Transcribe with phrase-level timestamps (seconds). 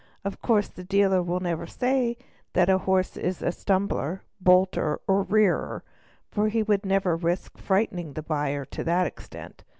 [0.25, 2.17] Of course the dealer will never say
[2.53, 5.83] that the horse is a stumbler, bolter, or rearer,
[6.31, 9.63] for he would never risk frightening the buyer to that extent.